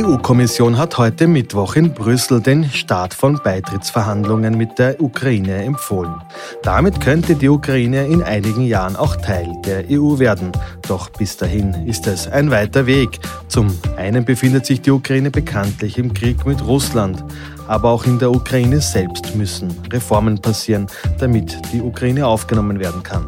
[0.00, 6.14] EU-Kommission hat heute Mittwoch in Brüssel den Start von Beitrittsverhandlungen mit der Ukraine empfohlen.
[6.62, 10.52] Damit könnte die Ukraine in einigen Jahren auch Teil der EU werden.
[10.88, 13.18] Doch bis dahin ist es ein weiter Weg.
[13.48, 17.22] Zum einen befindet sich die Ukraine bekanntlich im Krieg mit Russland.
[17.66, 20.86] Aber auch in der Ukraine selbst müssen Reformen passieren,
[21.18, 23.26] damit die Ukraine aufgenommen werden kann.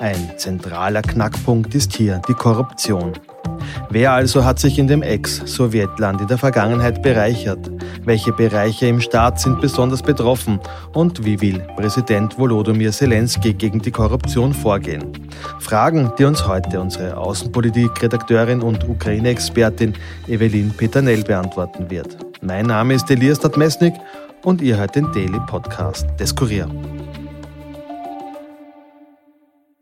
[0.00, 3.12] Ein zentraler Knackpunkt ist hier die Korruption.
[3.90, 7.70] Wer also hat sich in dem Ex-Sowjetland in der Vergangenheit bereichert?
[8.04, 10.60] Welche Bereiche im Staat sind besonders betroffen?
[10.92, 15.12] Und wie will Präsident Volodymyr Zelensky gegen die Korruption vorgehen?
[15.58, 19.94] Fragen, die uns heute unsere Außenpolitik-Redakteurin und Ukraine-Expertin
[20.28, 22.16] Evelyn Petanell beantworten wird.
[22.42, 23.94] Mein Name ist Elias Stadmesnik
[24.44, 26.68] und ihr hört den Daily Podcast des Kurier.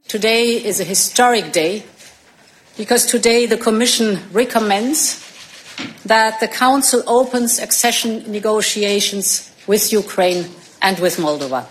[0.08, 1.82] Today is a historic day
[2.78, 5.24] because today the Commission recommends
[6.06, 10.46] that the Council opens accession negotiations with Ukraine
[10.80, 11.66] and with Moldova.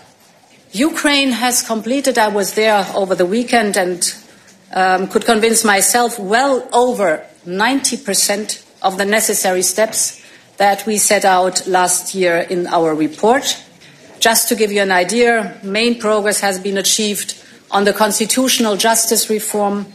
[0.72, 4.14] Ukraine has completed, I was there over the weekend and
[4.74, 10.22] um, could convince myself, well over 90% of the necessary steps
[10.58, 13.56] that we set out last year in our report.
[14.20, 19.30] Just to give you an idea, main progress has been achieved on the constitutional justice
[19.30, 19.86] reform,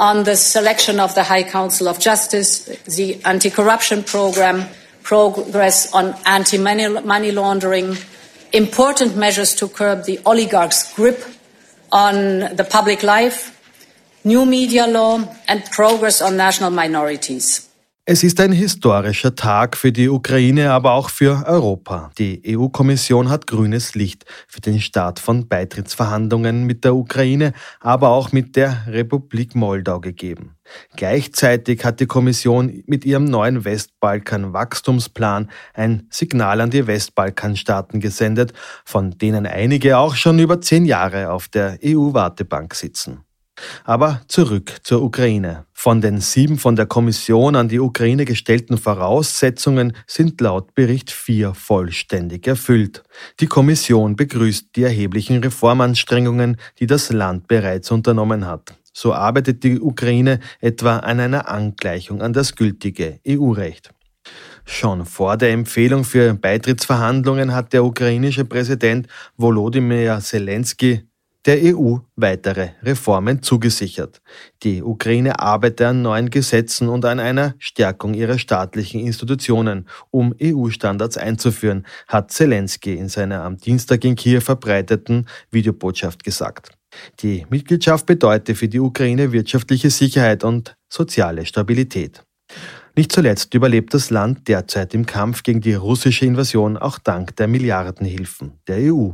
[0.00, 2.64] on the selection of the High Council of Justice,
[2.96, 4.66] the anti-corruption program,
[5.02, 7.96] progress on anti-money laundering,
[8.52, 11.22] important measures to curb the oligarchs' grip
[11.92, 13.56] on the public life,
[14.24, 17.69] new media law, and progress on national minorities.
[18.06, 22.10] Es ist ein historischer Tag für die Ukraine, aber auch für Europa.
[22.18, 28.32] Die EU-Kommission hat grünes Licht für den Start von Beitrittsverhandlungen mit der Ukraine, aber auch
[28.32, 30.56] mit der Republik Moldau gegeben.
[30.96, 39.12] Gleichzeitig hat die Kommission mit ihrem neuen Westbalkan-Wachstumsplan ein Signal an die Westbalkanstaaten gesendet, von
[39.12, 43.24] denen einige auch schon über zehn Jahre auf der EU-Wartebank sitzen.
[43.84, 45.66] Aber zurück zur Ukraine.
[45.72, 51.54] Von den sieben von der Kommission an die Ukraine gestellten Voraussetzungen sind laut Bericht vier
[51.54, 53.02] vollständig erfüllt.
[53.40, 58.74] Die Kommission begrüßt die erheblichen Reformanstrengungen, die das Land bereits unternommen hat.
[58.92, 63.90] So arbeitet die Ukraine etwa an einer Angleichung an das gültige EU-Recht.
[64.64, 71.09] Schon vor der Empfehlung für Beitrittsverhandlungen hat der ukrainische Präsident Volodymyr Zelensky
[71.46, 74.20] der EU weitere Reformen zugesichert.
[74.62, 81.16] Die Ukraine arbeitet an neuen Gesetzen und an einer Stärkung ihrer staatlichen Institutionen, um EU-Standards
[81.16, 86.72] einzuführen, hat Zelensky in seiner am Dienstag in Kiew verbreiteten Videobotschaft gesagt.
[87.20, 92.22] Die Mitgliedschaft bedeutet für die Ukraine wirtschaftliche Sicherheit und soziale Stabilität.
[92.96, 97.46] Nicht zuletzt überlebt das Land derzeit im Kampf gegen die russische Invasion auch dank der
[97.46, 99.10] Milliardenhilfen der EU.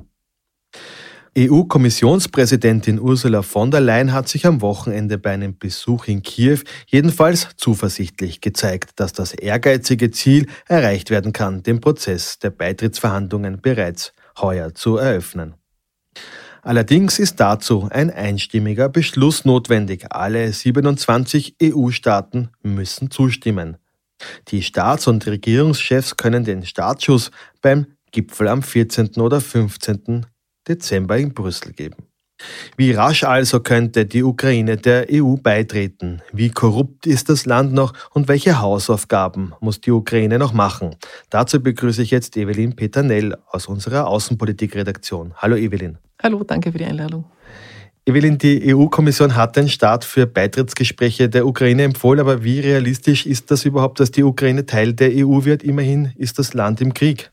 [1.38, 7.48] EU-Kommissionspräsidentin Ursula von der Leyen hat sich am Wochenende bei einem Besuch in Kiew jedenfalls
[7.58, 14.74] zuversichtlich gezeigt, dass das ehrgeizige Ziel erreicht werden kann, den Prozess der Beitrittsverhandlungen bereits heuer
[14.74, 15.54] zu eröffnen.
[16.62, 20.06] Allerdings ist dazu ein einstimmiger Beschluss notwendig.
[20.08, 23.76] Alle 27 EU-Staaten müssen zustimmen.
[24.48, 27.30] Die Staats- und Regierungschefs können den Startschuss
[27.60, 29.16] beim Gipfel am 14.
[29.20, 30.24] oder 15.
[30.68, 32.06] Dezember in Brüssel geben.
[32.76, 36.20] Wie rasch also könnte die Ukraine der EU beitreten?
[36.32, 40.96] Wie korrupt ist das Land noch und welche Hausaufgaben muss die Ukraine noch machen?
[41.30, 45.32] Dazu begrüße ich jetzt Evelyn Peternell aus unserer Außenpolitikredaktion.
[45.36, 45.98] Hallo Evelyn.
[46.22, 47.24] Hallo, danke für die Einladung.
[48.04, 53.50] Evelyn, die EU-Kommission hat den Start für Beitrittsgespräche der Ukraine empfohlen, aber wie realistisch ist
[53.50, 55.64] das überhaupt, dass die Ukraine Teil der EU wird?
[55.64, 57.32] Immerhin ist das Land im Krieg.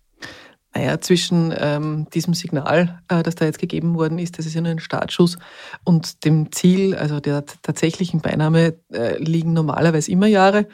[0.76, 4.62] Naja, zwischen ähm, diesem Signal, äh, das da jetzt gegeben worden ist, das ist ja
[4.62, 5.38] nur ein Startschuss,
[5.84, 10.68] und dem Ziel, also der tatsächlichen Beinahme, äh, liegen normalerweise immer Jahre.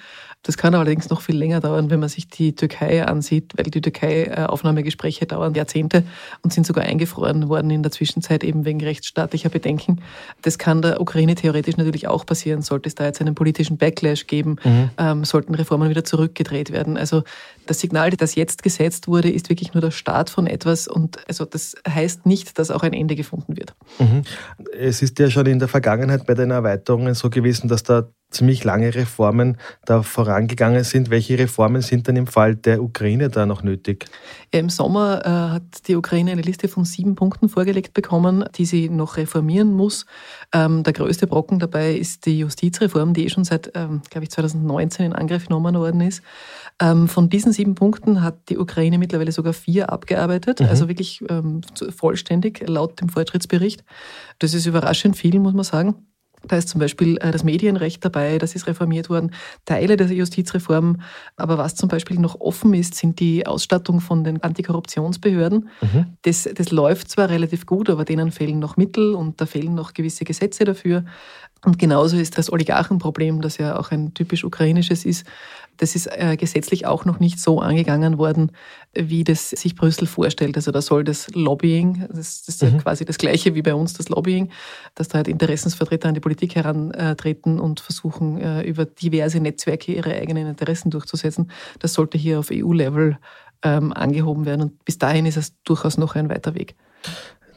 [0.43, 3.81] Das kann allerdings noch viel länger dauern, wenn man sich die Türkei ansieht, weil die
[3.81, 6.03] Türkei-Aufnahmegespräche dauern Jahrzehnte
[6.41, 10.01] und sind sogar eingefroren worden in der Zwischenzeit eben wegen rechtsstaatlicher Bedenken.
[10.41, 14.27] Das kann der Ukraine theoretisch natürlich auch passieren, sollte es da jetzt einen politischen Backlash
[14.27, 14.89] geben, mhm.
[14.97, 16.95] ähm, sollten Reformen wieder zurückgedreht werden.
[16.95, 17.23] Also
[17.65, 21.43] das Signal, das jetzt gesetzt wurde, ist wirklich nur der Start von etwas und also
[21.43, 23.75] das heißt nicht, dass auch ein Ende gefunden wird.
[23.99, 24.21] Mhm.
[24.77, 28.63] Es ist ja schon in der Vergangenheit bei den Erweiterungen so gewesen, dass da ziemlich
[28.63, 31.09] lange Reformen da vorangegangen sind.
[31.09, 34.05] Welche Reformen sind dann im Fall der Ukraine da noch nötig?
[34.53, 38.65] Ja, Im Sommer äh, hat die Ukraine eine Liste von sieben Punkten vorgelegt bekommen, die
[38.65, 40.05] sie noch reformieren muss.
[40.53, 44.31] Ähm, der größte Brocken dabei ist die Justizreform, die eh schon seit, ähm, glaube ich,
[44.31, 46.21] 2019 in Angriff genommen worden ist.
[46.79, 50.67] Ähm, von diesen sieben Punkten hat die Ukraine mittlerweile sogar vier abgearbeitet, mhm.
[50.67, 51.61] also wirklich ähm,
[51.95, 53.83] vollständig laut dem Fortschrittsbericht.
[54.37, 56.05] Das ist überraschend viel, muss man sagen.
[56.47, 59.31] Da ist zum Beispiel äh, das Medienrecht dabei, das ist reformiert worden,
[59.65, 61.01] Teile der Justizreform.
[61.35, 65.69] Aber was zum Beispiel noch offen ist, sind die Ausstattung von den Antikorruptionsbehörden.
[65.81, 66.05] Mhm.
[66.21, 69.93] Das, das läuft zwar relativ gut, aber denen fehlen noch Mittel und da fehlen noch
[69.93, 71.03] gewisse Gesetze dafür.
[71.65, 75.25] Und genauso ist das Oligarchenproblem, das ja auch ein typisch ukrainisches ist,
[75.79, 78.51] das ist äh, gesetzlich auch noch nicht so angegangen worden,
[78.93, 80.57] wie das sich Brüssel vorstellt.
[80.57, 82.69] Also da soll das Lobbying, das, das ist mhm.
[82.69, 84.49] ja quasi das gleiche wie bei uns das Lobbying,
[84.95, 90.13] dass da halt Interessensvertreter an die Politik herantreten und versuchen, äh, über diverse Netzwerke ihre
[90.13, 91.49] eigenen Interessen durchzusetzen.
[91.79, 93.17] Das sollte hier auf EU-Level
[93.63, 94.61] ähm, angehoben werden.
[94.61, 96.75] Und bis dahin ist es durchaus noch ein weiter Weg.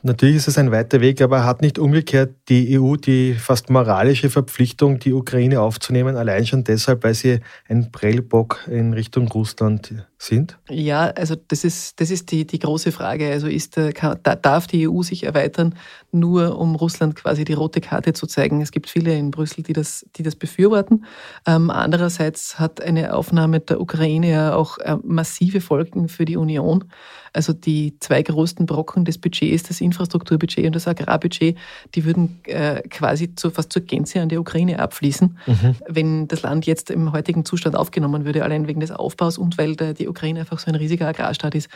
[0.04, 4.30] Natürlich ist es ein weiter Weg, aber hat nicht umgekehrt die EU die fast moralische
[4.30, 7.38] Verpflichtung, die Ukraine aufzunehmen, allein schon deshalb, weil sie
[7.68, 10.58] ein Prellbock in Richtung Russland sind?
[10.68, 13.30] Ja, also das ist, das ist die, die große Frage.
[13.30, 15.74] Also ist, kann, darf die EU sich erweitern,
[16.12, 18.60] nur um Russland quasi die rote Karte zu zeigen?
[18.60, 21.04] Es gibt viele in Brüssel, die das, die das befürworten.
[21.46, 26.84] Ähm, andererseits hat eine Aufnahme der Ukraine ja auch äh, massive Folgen für die Union.
[27.32, 31.56] Also die zwei größten Brocken des Budgets, das Infrastrukturbudget und das Agrarbudget,
[31.94, 35.76] die würden äh, quasi zu, fast zur Gänze an die Ukraine abfließen, mhm.
[35.88, 39.76] wenn das Land jetzt im heutigen Zustand aufgenommen würde, allein wegen des Aufbaus und weil
[39.76, 41.68] der, die Ukraine einfach so ein riesiger Agrarstaat ist.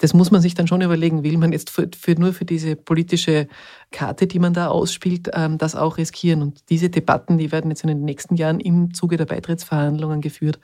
[0.00, 2.74] Das muss man sich dann schon überlegen, will man jetzt für, für nur für diese
[2.74, 3.46] politische
[3.92, 6.42] Karte, die man da ausspielt, ähm, das auch riskieren.
[6.42, 10.58] Und diese Debatten, die werden jetzt in den nächsten Jahren im Zuge der Beitrittsverhandlungen geführt.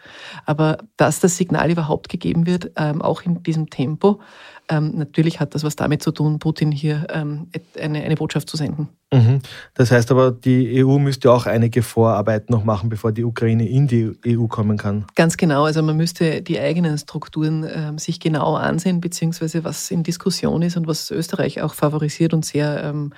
[0.44, 4.20] Aber dass das Signal überhaupt gegeben wird, ähm, auch in diesem Tempo,
[4.68, 8.88] ähm, natürlich hat das was damit zu tun, Putin hier eine, eine Botschaft zu senden.
[9.12, 9.40] Mhm.
[9.74, 13.86] Das heißt aber, die EU müsste auch einige Vorarbeit noch machen, bevor die Ukraine in
[13.86, 15.06] die EU kommen kann.
[15.14, 15.64] Ganz genau.
[15.64, 20.76] Also man müsste die eigenen Strukturen ähm, sich genau ansehen, beziehungsweise was in Diskussion ist
[20.76, 23.12] und was Österreich auch favorisiert und sehr ähm,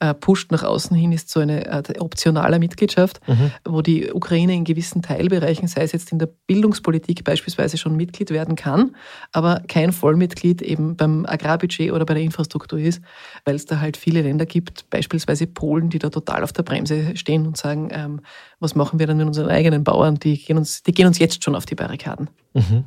[0.00, 3.52] äh, pusht nach außen hin, ist so eine Art optionaler Mitgliedschaft, mhm.
[3.64, 8.30] wo die Ukraine in gewissen Teilbereichen, sei es jetzt in der Bildungspolitik beispielsweise, schon Mitglied
[8.30, 8.96] werden kann,
[9.32, 13.02] aber kein Vollmitglied eben beim Agrarbudget oder bei der Infrastruktur ist,
[13.44, 17.16] weil es da halt viele Länder gibt, beispielsweise Polen, die da total auf der Bremse
[17.16, 18.20] stehen und sagen, ähm,
[18.60, 20.16] was machen wir dann mit unseren eigenen Bauern?
[20.16, 22.28] Die gehen uns, die gehen uns jetzt schon auf die Barrikaden.
[22.54, 22.84] Mhm.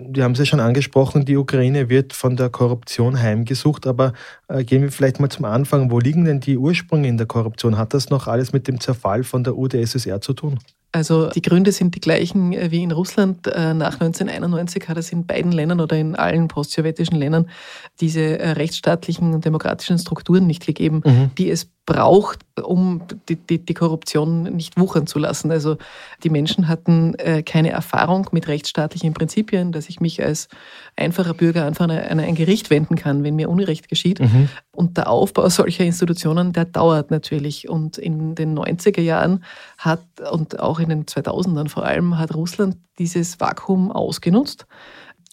[0.00, 4.12] Wir haben es ja schon angesprochen, die Ukraine wird von der Korruption heimgesucht, aber
[4.48, 5.90] äh, gehen wir vielleicht mal zum Anfang.
[5.90, 7.78] Wo liegen denn die Ursprünge in der Korruption?
[7.78, 10.58] Hat das noch alles mit dem Zerfall von der UdSSR zu tun?
[10.90, 13.46] Also die Gründe sind die gleichen äh, wie in Russland.
[13.46, 17.50] Äh, nach 1991 hat es in beiden Ländern oder in allen postsowjetischen Ländern
[18.00, 21.30] diese rechtsstaatlichen und demokratischen Strukturen nicht gegeben, mhm.
[21.36, 25.50] die es braucht, um die, die, die, Korruption nicht wuchern zu lassen.
[25.50, 25.76] Also
[26.22, 30.48] die Menschen hatten äh, keine Erfahrung mit rechtsstaatlichen Prinzipien, dass ich mich als
[30.96, 34.20] einfacher Bürger einfach an ein, ein Gericht wenden kann, wenn mir Unrecht geschieht.
[34.20, 34.48] Mhm.
[34.72, 37.68] Und der Aufbau solcher Institutionen, der dauert natürlich.
[37.68, 39.44] Und in den 90er Jahren
[39.76, 44.66] hat, und auch in den 2000ern vor allem, hat Russland dieses Vakuum ausgenutzt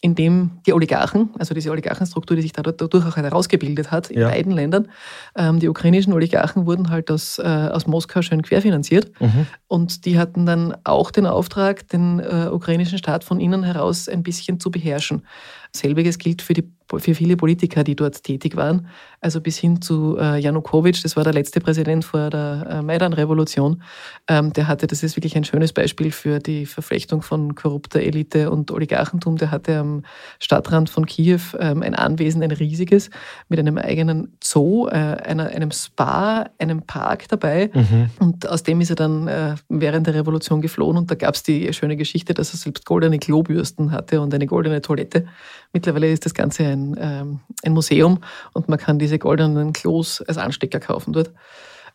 [0.03, 4.29] in dem die Oligarchen, also diese Oligarchenstruktur, die sich dadurch auch herausgebildet hat in ja.
[4.29, 4.87] beiden Ländern,
[5.35, 9.45] ähm, die ukrainischen Oligarchen wurden halt aus, äh, aus Moskau schön querfinanziert mhm.
[9.67, 14.23] und die hatten dann auch den Auftrag, den äh, ukrainischen Staat von innen heraus ein
[14.23, 15.23] bisschen zu beherrschen.
[15.71, 18.87] Selbiges gilt für, die, für viele Politiker, die dort tätig waren.
[19.21, 23.83] Also bis hin zu äh, Janukowitsch, das war der letzte Präsident vor der äh, Maidan-Revolution.
[24.27, 28.49] Ähm, der hatte, das ist wirklich ein schönes Beispiel für die Verflechtung von korrupter Elite
[28.49, 29.37] und Oligarchentum.
[29.37, 30.03] Der hatte am
[30.39, 33.09] Stadtrand von Kiew ähm, ein Anwesen, ein riesiges,
[33.47, 37.69] mit einem eigenen Zoo, äh, einer, einem Spa, einem Park dabei.
[37.73, 38.09] Mhm.
[38.19, 40.97] Und aus dem ist er dann äh, während der Revolution geflohen.
[40.97, 44.47] Und da gab es die schöne Geschichte, dass er selbst goldene Klobürsten hatte und eine
[44.47, 45.25] goldene Toilette.
[45.73, 48.19] Mittlerweile ist das Ganze ein, ähm, ein Museum
[48.53, 51.31] und man kann diese goldenen Klos als Anstecker kaufen dort.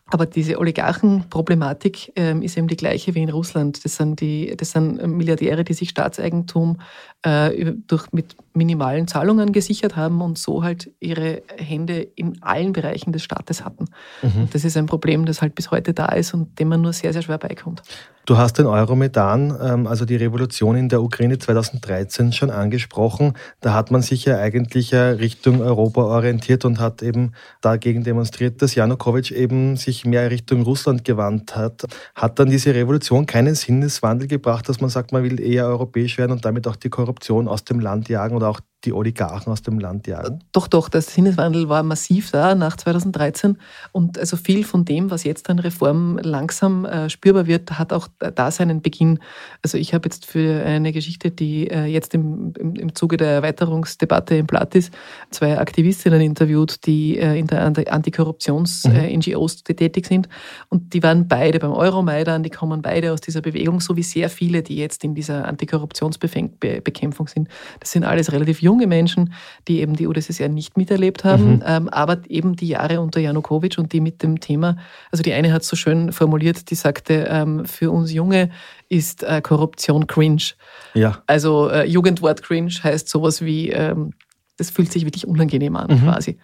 [0.09, 3.83] Aber diese Oligarchenproblematik ähm, ist eben die gleiche wie in Russland.
[3.83, 6.79] Das sind, die, das sind Milliardäre, die sich Staatseigentum
[7.23, 13.11] äh, durch, mit minimalen Zahlungen gesichert haben und so halt ihre Hände in allen Bereichen
[13.11, 13.85] des Staates hatten.
[14.21, 14.47] Mhm.
[14.51, 17.11] Das ist ein Problem, das halt bis heute da ist und dem man nur sehr,
[17.11, 17.81] sehr schwer beikommt.
[18.27, 23.35] Du hast den Euromedan, ähm, also die Revolution in der Ukraine 2013 schon angesprochen.
[23.61, 27.31] Da hat man sich ja eigentlich Richtung Europa orientiert und hat eben
[27.61, 31.85] dagegen demonstriert, dass Janukowitsch eben sich mehr Richtung Russland gewandt hat.
[32.15, 36.33] Hat dann diese Revolution keinen Sinneswandel gebracht, dass man sagt, man will eher europäisch werden
[36.33, 39.79] und damit auch die Korruption aus dem Land jagen oder auch die Oligarchen aus dem
[39.79, 40.43] Land jagen?
[40.51, 43.57] Doch, doch, der Sinneswandel war massiv da nach 2013
[43.91, 48.07] und also viel von dem, was jetzt an Reform langsam äh, spürbar wird, hat auch
[48.19, 49.19] da seinen Beginn.
[49.63, 53.29] Also ich habe jetzt für eine Geschichte, die äh, jetzt im, im, im, Zuge der
[53.29, 54.93] Erweiterungsdebatte im Blatt ist,
[55.31, 59.71] zwei Aktivistinnen interviewt, die äh, in der Antikorruptions-NGOs mhm.
[59.71, 60.29] Äh, tätig sind
[60.69, 64.29] und die waren beide beim Euromaidan, die kommen beide aus dieser Bewegung, so wie sehr
[64.29, 67.49] viele, die jetzt in dieser Antikorruptionsbekämpfung sind.
[67.79, 69.33] Das sind alles relativ junge Menschen,
[69.67, 71.63] die eben die UdSSR nicht miterlebt haben, mhm.
[71.65, 74.77] ähm, aber eben die Jahre unter Janukowitsch und die mit dem Thema,
[75.11, 78.49] also die eine hat so schön formuliert, die sagte, ähm, für uns Junge
[78.89, 80.53] ist äh, Korruption cringe.
[80.93, 81.21] Ja.
[81.27, 84.13] Also äh, Jugendwort cringe heißt sowas wie, ähm,
[84.57, 86.03] das fühlt sich wirklich unangenehm an mhm.
[86.03, 86.37] quasi.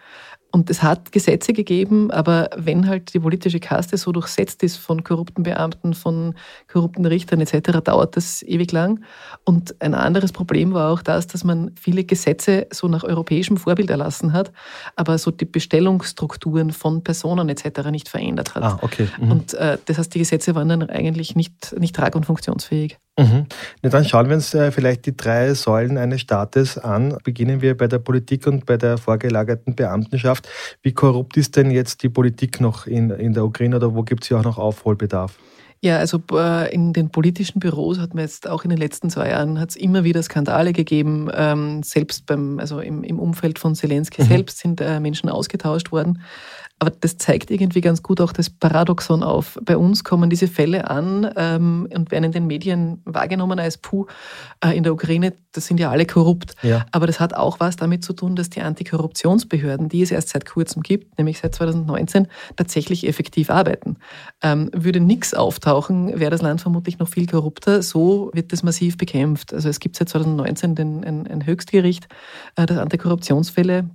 [0.55, 5.03] Und es hat Gesetze gegeben, aber wenn halt die politische Kaste so durchsetzt ist von
[5.03, 6.35] korrupten Beamten, von
[6.71, 9.03] korrupten Richtern etc., dauert das ewig lang.
[9.45, 13.89] Und ein anderes Problem war auch das, dass man viele Gesetze so nach europäischem Vorbild
[13.89, 14.51] erlassen hat,
[14.95, 17.89] aber so die Bestellungsstrukturen von Personen etc.
[17.89, 18.63] nicht verändert hat.
[18.63, 19.07] Ah, okay.
[19.19, 19.31] Mhm.
[19.31, 22.99] Und äh, das heißt, die Gesetze waren dann eigentlich nicht, nicht trag- und funktionsfähig.
[23.17, 23.45] Mhm.
[23.83, 27.15] Na, dann schauen wir uns äh, vielleicht die drei Säulen eines Staates an.
[27.23, 30.42] Beginnen wir bei der Politik und bei der vorgelagerten Beamtenschaft.
[30.81, 34.23] Wie korrupt ist denn jetzt die Politik noch in, in der Ukraine oder wo gibt
[34.23, 35.37] es ja auch noch Aufholbedarf?
[35.83, 39.31] Ja, also äh, in den politischen Büros hat man jetzt auch in den letzten zwei
[39.31, 41.29] Jahren hat es immer wieder Skandale gegeben.
[41.35, 44.27] Ähm, selbst beim, also im, im Umfeld von Zelensky mhm.
[44.27, 46.21] selbst sind äh, Menschen ausgetauscht worden.
[46.83, 49.57] Aber das zeigt irgendwie ganz gut auch das Paradoxon auf.
[49.63, 54.05] Bei uns kommen diese Fälle an ähm, und werden in den Medien wahrgenommen als puh,
[54.59, 56.55] äh, in der Ukraine, das sind ja alle korrupt.
[56.61, 56.85] Ja.
[56.91, 60.45] Aber das hat auch was damit zu tun, dass die Antikorruptionsbehörden, die es erst seit
[60.45, 63.95] kurzem gibt, nämlich seit 2019, tatsächlich effektiv arbeiten.
[64.41, 67.81] Ähm, würde nichts auftauchen, wäre das Land vermutlich noch viel korrupter.
[67.81, 69.53] So wird das massiv bekämpft.
[69.53, 72.09] Also es gibt seit 2019 den, ein, ein Höchstgericht,
[72.57, 73.85] äh, das Antikorruptionsfälle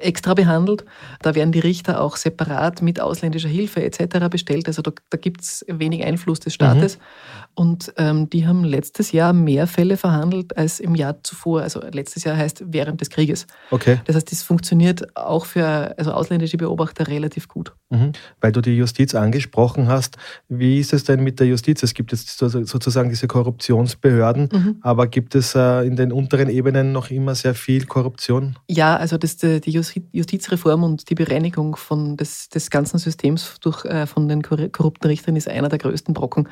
[0.00, 0.84] extra behandelt.
[1.22, 4.28] Da werden die Richter auch separat mit ausländischer Hilfe etc.
[4.30, 4.66] bestellt.
[4.68, 6.98] Also da, da gibt es wenig Einfluss des Staates.
[6.98, 7.02] Mhm.
[7.54, 11.62] Und ähm, die haben letztes Jahr mehr Fälle verhandelt als im Jahr zuvor.
[11.62, 13.46] Also letztes Jahr heißt während des Krieges.
[13.70, 14.00] Okay.
[14.04, 17.72] Das heißt, das funktioniert auch für also ausländische Beobachter relativ gut.
[17.88, 18.12] Mhm.
[18.40, 21.82] Weil du die Justiz angesprochen hast, wie ist es denn mit der Justiz?
[21.82, 24.76] Es gibt jetzt sozusagen diese Korruptionsbehörden, mhm.
[24.82, 28.56] aber gibt es äh, in den unteren Ebenen noch immer sehr viel Korruption?
[28.68, 29.70] Ja, also das, die
[30.12, 35.36] Justizreform und die Bereinigung von des, des ganzen Systems durch, äh, von den korrupten Richtern
[35.36, 36.48] ist einer der größten Brocken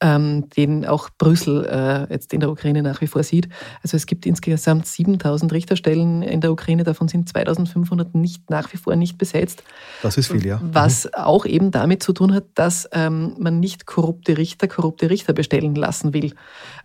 [0.00, 3.48] ähm, den auch Brüssel äh, jetzt in der Ukraine nach wie vor sieht.
[3.82, 8.76] Also es gibt insgesamt 7000 Richterstellen in der Ukraine, davon sind 2500 nicht, nach wie
[8.76, 9.62] vor nicht besetzt.
[10.02, 10.60] Das ist viel, ja.
[10.62, 11.10] Was mhm.
[11.14, 15.74] auch eben damit zu tun hat, dass ähm, man nicht korrupte Richter, korrupte Richter bestellen
[15.74, 16.34] lassen will.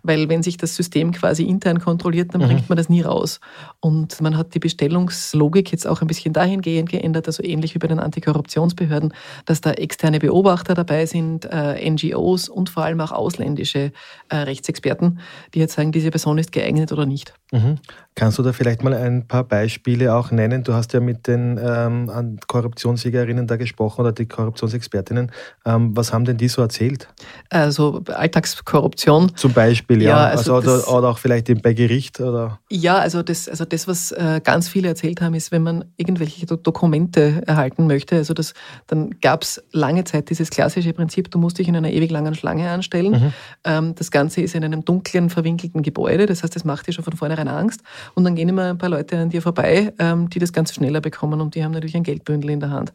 [0.02, 2.46] Weil wenn sich das System quasi intern kontrolliert, dann mhm.
[2.46, 3.40] bringt man das nie raus.
[3.80, 7.88] Und man hat die Bestellungslogik jetzt auch ein bisschen dahingehend geändert, also ähnlich wie bei
[7.88, 9.12] den Antikorruptionsbehörden,
[9.44, 13.92] dass da externe Beobachter dabei sind, äh, NGOs und vor allem auch ausländische
[14.28, 15.20] äh, Rechtsexperten,
[15.54, 17.34] die jetzt sagen, diese Person ist geeignet oder nicht.
[17.52, 17.78] Mhm.
[18.14, 20.64] Kannst du da vielleicht mal ein paar Beispiele auch nennen?
[20.64, 25.32] Du hast ja mit den ähm, Korruptionsjägerinnen da gesprochen oder die Korruptionsexpertinnen.
[25.64, 27.08] Ähm, was haben denn die so erzählt?
[27.48, 29.34] Also Alltagskorruption.
[29.34, 30.08] Zum Beispiel, ja.
[30.08, 32.58] ja also, also das, oder, auch vielleicht bei Gericht oder?
[32.70, 36.44] Ja, also das, also das, was äh, ganz viele erzählt haben, ist, wenn man irgendwelche
[36.44, 38.52] Dokumente erhalten möchte, also das,
[38.88, 42.34] dann gab es lange Zeit dieses klassische Prinzip, du musst dich in einer ewig langen
[42.34, 43.12] Schlange anstellen.
[43.12, 43.32] Mhm.
[43.64, 47.04] Ähm, das Ganze ist in einem dunklen, verwinkelten Gebäude, das heißt, das macht dir schon
[47.04, 47.82] von vornherein Angst.
[48.14, 51.00] Und dann gehen immer ein paar Leute an dir vorbei, ähm, die das ganz schneller
[51.00, 52.92] bekommen und die haben natürlich ein Geldbündel in der Hand.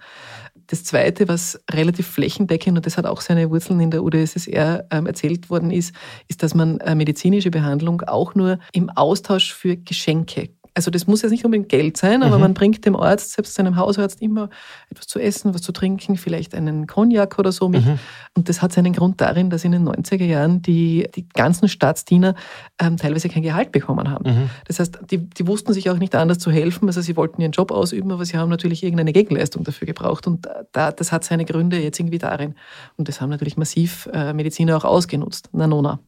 [0.68, 5.06] Das Zweite, was relativ flächendeckend, und das hat auch seine Wurzeln in der UdSSR ähm,
[5.06, 5.96] erzählt worden ist,
[6.27, 11.24] ist, dass man äh, medizinische Behandlung auch nur im Austausch für Geschenke also das muss
[11.24, 12.41] jetzt nicht unbedingt Geld sein, aber mhm.
[12.43, 14.51] man bringt dem Arzt, selbst seinem Hausarzt, immer
[14.91, 17.84] etwas zu essen, was zu trinken, vielleicht einen Cognac oder so mit.
[17.84, 17.98] Mhm.
[18.36, 22.36] Und das hat seinen Grund darin, dass in den 90er Jahren die, die ganzen Staatsdiener
[22.79, 24.29] ähm, teilweise kein Gehalt bekommen haben.
[24.29, 24.50] Mhm.
[24.67, 26.88] Das heißt, die, die wussten sich auch nicht anders zu helfen.
[26.88, 30.27] Also sie wollten ihren Job ausüben, aber sie haben natürlich irgendeine Gegenleistung dafür gebraucht.
[30.27, 32.53] Und da, das hat seine Gründe jetzt irgendwie darin.
[32.98, 35.50] Und das haben natürlich massiv äh, Mediziner auch ausgenutzt.
[35.53, 36.00] Nanona.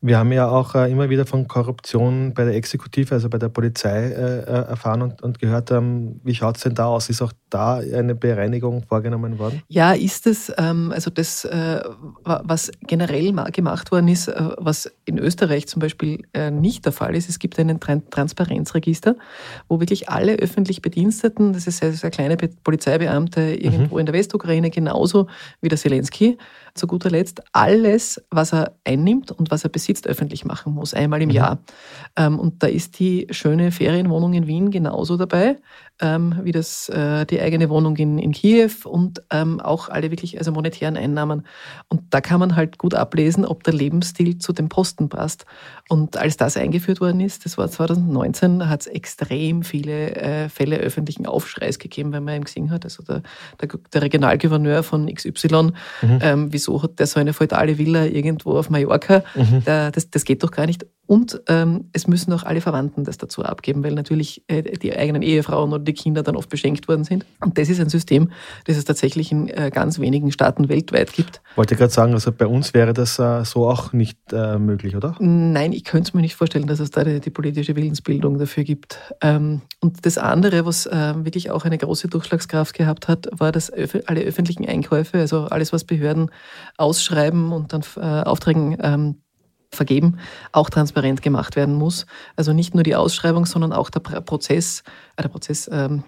[0.00, 3.48] Wir haben ja auch äh, immer wieder von Korruption bei der Exekutive, also bei der
[3.48, 5.70] Polizei, äh, äh erfahren und, und gehört.
[5.70, 7.08] Ähm, wie schaut es denn da aus?
[7.08, 9.62] Ist auch da eine Bereinigung vorgenommen worden?
[9.68, 10.52] Ja, ist es.
[10.58, 11.80] Ähm, also das, äh,
[12.24, 17.14] was generell gemacht worden ist, äh, was in Österreich zum Beispiel äh, nicht der Fall
[17.14, 19.16] ist, es gibt einen Transparenzregister,
[19.68, 24.00] wo wirklich alle öffentlich Bediensteten, das ist sehr, sehr kleine Polizeibeamte irgendwo mhm.
[24.00, 25.28] in der Westukraine, genauso
[25.60, 26.38] wie der Zelensky,
[26.76, 31.22] zu guter Letzt alles, was er einnimmt und was er besitzt, öffentlich machen muss, einmal
[31.22, 31.34] im mhm.
[31.34, 31.58] Jahr.
[32.16, 35.56] Ähm, und da ist die schöne Ferienwohnung in Wien genauso dabei
[36.00, 40.38] ähm, wie das, äh, die eigene Wohnung in, in Kiew und ähm, auch alle wirklich
[40.38, 41.46] also monetären Einnahmen.
[41.88, 45.46] Und da kann man halt gut ablesen, ob der Lebensstil zu dem Posten passt.
[45.88, 50.76] Und als das eingeführt worden ist, das war 2019, hat es extrem viele äh, Fälle
[50.78, 53.22] öffentlichen Aufschreis gegeben, wenn man eben gesehen hat, also der,
[53.60, 56.18] der, der Regionalgouverneur von XY, mhm.
[56.20, 59.22] ähm, wieso hat der so eine feudale Villa irgendwo auf Mallorca?
[59.34, 59.64] Mhm.
[59.64, 60.86] Der, das, das geht doch gar nicht.
[61.06, 65.22] Und ähm, es müssen auch alle Verwandten das dazu abgeben, weil natürlich äh, die eigenen
[65.22, 67.24] Ehefrauen oder die Kinder dann oft beschenkt worden sind.
[67.40, 68.30] Und das ist ein System,
[68.64, 71.40] das es tatsächlich in äh, ganz wenigen Staaten weltweit gibt.
[71.54, 75.14] Wollte gerade sagen, also bei uns wäre das äh, so auch nicht äh, möglich, oder?
[75.20, 78.64] Nein, ich könnte es mir nicht vorstellen, dass es da die, die politische Willensbildung dafür
[78.64, 78.98] gibt.
[79.20, 83.70] Ähm, und das andere, was äh, wirklich auch eine große Durchschlagskraft gehabt hat, war, dass
[83.70, 86.30] alle öffentlichen Einkäufe, also alles, was Behörden
[86.76, 89.16] ausschreiben und dann äh, Aufträgen ähm,
[89.70, 90.18] vergeben,
[90.52, 92.06] auch transparent gemacht werden muss.
[92.36, 94.82] Also nicht nur die Ausschreibung, sondern auch der Prozess,
[95.16, 96.04] äh der Prozess, ähm,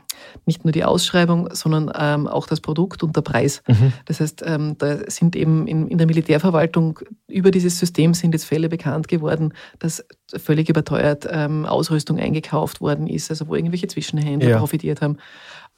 [0.46, 3.62] nicht nur die Ausschreibung, sondern ähm, auch das Produkt und der Preis.
[3.66, 3.92] Mhm.
[4.04, 8.44] Das heißt, ähm, da sind eben in, in, der Militärverwaltung über dieses System sind jetzt
[8.44, 10.04] Fälle bekannt geworden, dass
[10.36, 14.58] völlig überteuert ähm, Ausrüstung eingekauft worden ist, also wo irgendwelche Zwischenhändler ja.
[14.58, 15.18] profitiert haben.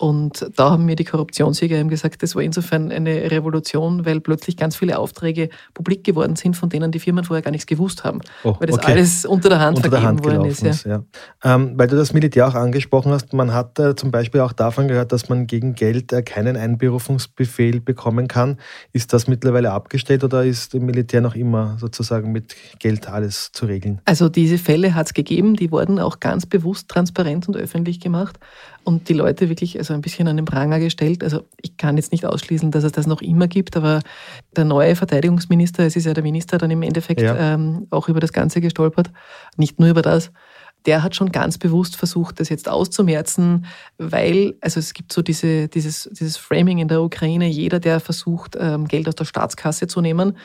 [0.00, 4.56] Und da haben mir die Korruptionssieger eben gesagt, das war insofern eine Revolution, weil plötzlich
[4.56, 8.20] ganz viele Aufträge publik geworden sind, von denen die Firmen vorher gar nichts gewusst haben.
[8.42, 8.92] Oh, weil das okay.
[8.92, 10.62] alles unter der Hand unter vergeben der Hand worden ist.
[10.62, 11.04] ist ja.
[11.44, 14.88] Ähm, weil du das Militär auch angesprochen hast, man hat äh, zum Beispiel auch davon
[14.88, 18.58] gehört, dass man gegen Geld äh, keinen Einberufungsbefehl bekommen kann.
[18.92, 23.66] Ist das mittlerweile abgestellt oder ist im Militär noch immer sozusagen mit Geld alles zu
[23.66, 24.00] regeln?
[24.04, 28.38] Also diese Fälle hat es gegeben, die wurden auch ganz bewusst transparent und öffentlich gemacht
[28.84, 31.22] und die Leute wirklich also ein bisschen an den Pranger gestellt.
[31.22, 34.00] Also ich kann jetzt nicht ausschließen, dass es das noch immer gibt, aber
[34.56, 37.54] der neue Verteidigungsminister, es ist ja der Minister dann im Endeffekt ja.
[37.54, 39.10] ähm, auch über das Ganze gestolpert,
[39.56, 40.30] nicht nur über das.
[40.86, 43.66] Der hat schon ganz bewusst versucht, das jetzt auszumerzen,
[43.98, 48.56] weil, also es gibt so diese, dieses, dieses Framing in der Ukraine, jeder, der versucht,
[48.58, 50.36] ähm, Geld aus der Staatskasse zu nehmen,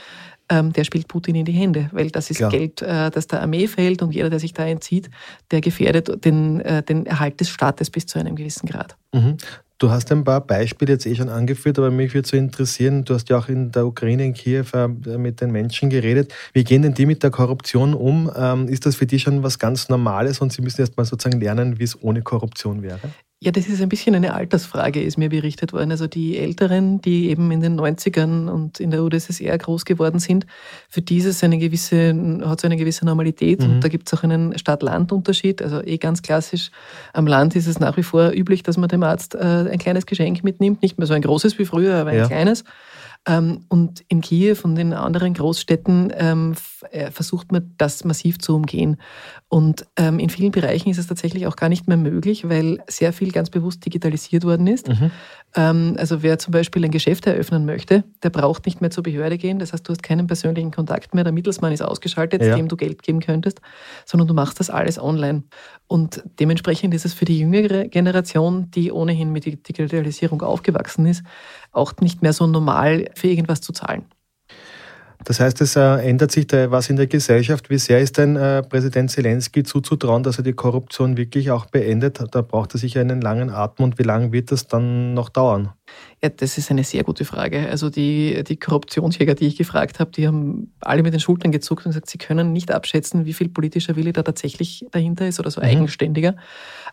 [0.50, 2.52] ähm, der spielt Putin in die Hände, weil das ist Klar.
[2.52, 5.10] Geld, äh, das der Armee fällt und jeder, der sich da entzieht,
[5.52, 8.96] der gefährdet den, äh, den Erhalt des Staates bis zu einem gewissen Grad.
[9.14, 9.38] Mhm.
[9.78, 13.14] Du hast ein paar Beispiele jetzt eh schon angeführt, aber mich würde so interessieren, du
[13.14, 16.34] hast ja auch in der Ukraine, in Kiew äh, mit den Menschen geredet.
[16.54, 18.32] Wie gehen denn die mit der Korruption um?
[18.38, 21.42] Ähm, ist das für die schon was ganz Normales und sie müssen erst mal sozusagen
[21.42, 23.02] lernen, wie es ohne Korruption wäre?
[23.42, 25.92] Ja, das ist ein bisschen eine Altersfrage, ist mir berichtet worden.
[25.92, 30.48] Also die Älteren, die eben in den 90ern und in der UdSSR groß geworden sind,
[30.90, 33.76] für dieses eine gewisse, hat es eine gewisse Normalität mhm.
[33.76, 35.62] und da gibt es auch einen Stadt-Land-Unterschied.
[35.62, 36.72] Also eh ganz klassisch,
[37.12, 40.06] am Land ist es nach wie vor üblich, dass man dem Arzt äh, ein kleines
[40.06, 42.28] Geschenk mitnimmt, nicht mehr so ein großes wie früher, aber ein ja.
[42.28, 42.64] kleines.
[43.28, 46.56] Ähm, und in Kiew und in anderen Großstädten ähm,
[46.92, 48.98] äh, versucht man das massiv zu umgehen.
[49.50, 53.14] Und ähm, in vielen Bereichen ist es tatsächlich auch gar nicht mehr möglich, weil sehr
[53.14, 54.90] viel ganz bewusst digitalisiert worden ist.
[54.90, 55.12] Mhm.
[55.58, 59.58] Also wer zum Beispiel ein Geschäft eröffnen möchte, der braucht nicht mehr zur Behörde gehen.
[59.58, 61.24] Das heißt, du hast keinen persönlichen Kontakt mehr.
[61.24, 62.58] Der Mittelsmann ist ausgeschaltet, ja.
[62.58, 63.62] dem du Geld geben könntest,
[64.06, 65.44] sondern du machst das alles online.
[65.88, 71.24] Und dementsprechend ist es für die jüngere Generation, die ohnehin mit der Digitalisierung aufgewachsen ist,
[71.72, 74.04] auch nicht mehr so normal für irgendwas zu zahlen.
[75.26, 77.72] Das heißt, es äh, ändert sich da was in der Gesellschaft.
[77.72, 82.24] Wie sehr ist denn äh, Präsident Zelensky zuzutrauen, dass er die Korruption wirklich auch beendet?
[82.32, 85.74] Da braucht er sicher einen langen Atem und wie lange wird das dann noch dauern?
[86.26, 87.70] Ja, das ist eine sehr gute Frage.
[87.70, 91.86] Also die, die Korruptionsjäger, die ich gefragt habe, die haben alle mit den Schultern gezuckt
[91.86, 95.52] und gesagt, sie können nicht abschätzen, wie viel politischer Wille da tatsächlich dahinter ist oder
[95.52, 95.68] so mhm.
[95.68, 96.36] eigenständiger.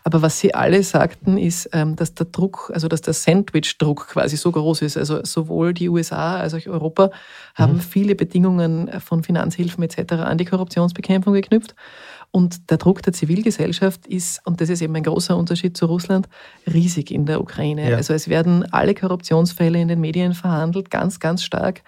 [0.03, 4.37] Aber was sie alle sagten, ist, ähm, dass der Druck, also dass der Sandwich-Druck quasi
[4.37, 4.97] so groß ist.
[4.97, 7.09] Also sowohl die USA als auch Europa
[7.55, 7.81] haben mhm.
[7.81, 10.13] viele Bedingungen von Finanzhilfen etc.
[10.13, 11.73] an die Korruptionsbekämpfung geknüpft.
[12.35, 16.27] Und der Druck der Zivilgesellschaft ist, und das ist eben ein großer Unterschied zu Russland,
[16.65, 17.91] riesig in der Ukraine.
[17.91, 17.97] Ja.
[17.97, 21.83] Also es werden alle Korruptionsfälle in den Medien verhandelt, ganz, ganz stark.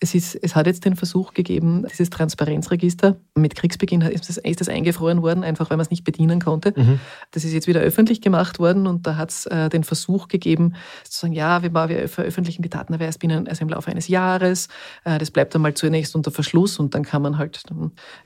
[0.00, 4.60] Es, ist, es hat jetzt den Versuch gegeben, dieses Transparenzregister, mit Kriegsbeginn ist das, ist
[4.62, 6.72] das eingefroren worden, einfach weil man es nicht bedienen konnte.
[6.74, 6.98] Mhm.
[7.32, 10.76] Das ist jetzt wieder öffentlich gemacht worden und da hat es äh, den Versuch gegeben,
[11.04, 14.08] zu sagen, ja, wir, wir veröffentlichen die Daten aber erst binnen, also im Laufe eines
[14.08, 14.68] Jahres.
[15.04, 17.64] Äh, das bleibt dann mal zunächst unter Verschluss und dann kann man halt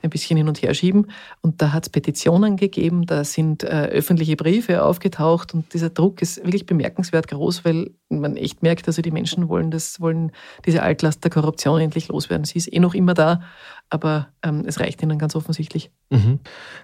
[0.01, 1.11] ein bisschen hin und her schieben.
[1.41, 6.21] Und da hat es Petitionen gegeben, da sind äh, öffentliche Briefe aufgetaucht und dieser Druck
[6.21, 10.31] ist wirklich bemerkenswert groß, weil man echt merkt, also die Menschen wollen das, wollen
[10.67, 12.45] diese Altlast der Korruption endlich loswerden.
[12.45, 13.41] Sie ist eh noch immer da,
[13.89, 15.89] aber ähm, es reicht ihnen ganz offensichtlich.
[16.11, 16.39] Mhm.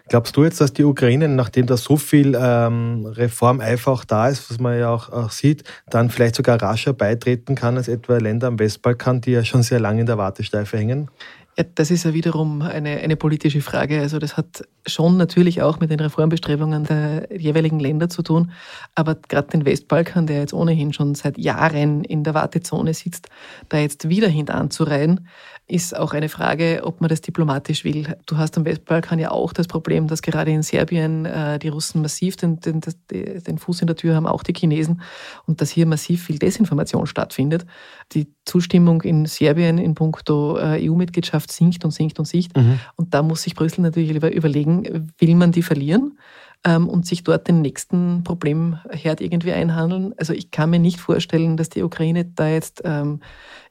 [0.10, 4.50] Glaubst du jetzt, dass die Ukraine, nachdem da so viel ähm, Reformeifer auch da ist,
[4.50, 8.48] was man ja auch, auch, sieht, dann vielleicht sogar rascher beitreten kann als etwa Länder
[8.48, 11.12] am Westbalkan, die ja schon sehr lange in der Warteschleife hängen?
[11.58, 14.00] Ja, das ist ja wiederum eine, eine politische Frage.
[14.00, 18.52] Also das hat schon natürlich auch mit den Reformbestrebungen der jeweiligen Länder zu tun.
[18.96, 23.28] Aber gerade den Westbalkan, der jetzt ohnehin schon seit Jahren in der Wartezone sitzt,
[23.70, 25.28] da jetzt wieder hintanzureihen,
[25.72, 28.16] ist auch eine Frage, ob man das diplomatisch will.
[28.26, 32.02] Du hast am Westbalkan ja auch das Problem, dass gerade in Serbien äh, die Russen
[32.02, 35.02] massiv den, den, den Fuß in der Tür haben, auch die Chinesen,
[35.46, 37.66] und dass hier massiv viel Desinformation stattfindet.
[38.12, 42.58] Die Zustimmung in Serbien in puncto äh, EU-Mitgliedschaft sinkt und sinkt und sinkt.
[42.58, 42.80] Mhm.
[42.98, 44.32] Und da muss sich Brüssel natürlich lieber
[44.80, 46.18] überlegen, will man die verlieren?
[46.64, 50.14] Ähm, und sich dort den nächsten Problemherd irgendwie einhandeln.
[50.18, 53.22] Also ich kann mir nicht vorstellen, dass die Ukraine da jetzt ähm,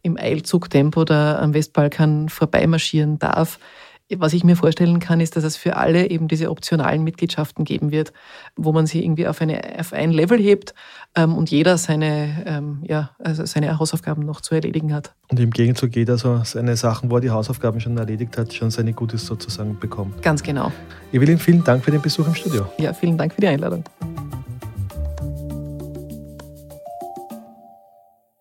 [0.03, 3.61] im Eilzugtempo da am Westbalkan vorbeimarschieren darf.
[4.17, 7.93] Was ich mir vorstellen kann, ist, dass es für alle eben diese optionalen Mitgliedschaften geben
[7.93, 8.13] wird,
[8.57, 10.75] wo man sie irgendwie auf, eine, auf ein Level hebt
[11.15, 15.15] ähm, und jeder seine, ähm, ja, also seine Hausaufgaben noch zu erledigen hat.
[15.29, 18.73] Und im Gegenzug jeder so seine Sachen, wo er die Hausaufgaben schon erledigt hat, schon
[18.73, 20.21] seine Gutes sozusagen bekommt.
[20.23, 20.73] Ganz genau.
[21.13, 22.67] Evelyn, vielen Dank für den Besuch im Studio.
[22.79, 23.85] Ja, vielen Dank für die Einladung.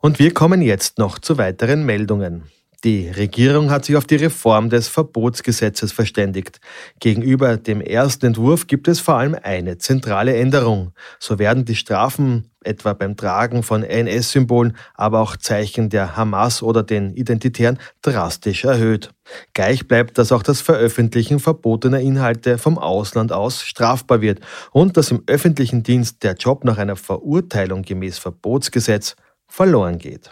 [0.02, 2.44] Und wir kommen jetzt noch zu weiteren Meldungen.
[2.86, 6.62] Die Regierung hat sich auf die Reform des Verbotsgesetzes verständigt.
[7.02, 10.94] Gegenüber dem ersten Entwurf gibt es vor allem eine zentrale Änderung.
[11.20, 16.82] So werden die Strafen etwa beim Tragen von NS-Symbolen, aber auch Zeichen der Hamas oder
[16.82, 19.12] den Identitären drastisch erhöht.
[19.54, 24.40] Gleich bleibt, dass auch das Veröffentlichen verbotener Inhalte vom Ausland aus strafbar wird
[24.72, 29.18] und dass im öffentlichen Dienst der Job nach einer Verurteilung gemäß Verbotsgesetz
[29.50, 30.30] verloren geht.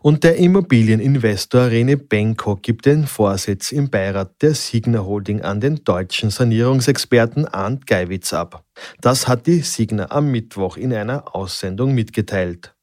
[0.00, 5.84] Und der Immobilieninvestor Rene Benko gibt den Vorsitz im Beirat der Signer Holding an den
[5.84, 8.64] deutschen Sanierungsexperten Arndt Geiwitz ab.
[9.00, 12.74] Das hat die Signer am Mittwoch in einer Aussendung mitgeteilt.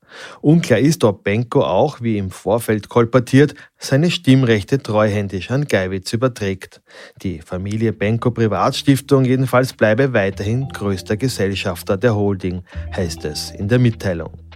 [0.41, 6.81] Unklar ist, ob Benko auch, wie im Vorfeld kolportiert, seine Stimmrechte treuhändisch an Geiwitz überträgt.
[7.21, 12.63] Die Familie Benko Privatstiftung jedenfalls bleibe weiterhin größter Gesellschafter der Holding,
[12.95, 14.48] heißt es in der Mitteilung.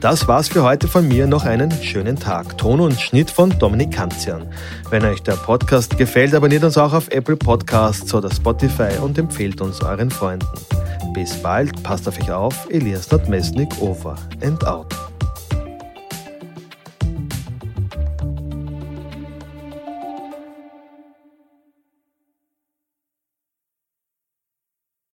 [0.00, 1.26] Das war's für heute von mir.
[1.26, 2.56] Noch einen schönen Tag.
[2.56, 4.46] Ton und Schnitt von Dominik Kanzian.
[4.90, 9.60] Wenn euch der Podcast gefällt, abonniert uns auch auf Apple Podcasts oder Spotify und empfehlt
[9.60, 10.46] uns euren Freunden.
[11.14, 12.68] Bis bald, passt auf euch auf.
[12.70, 14.94] Elias Nordmesnik, over and out.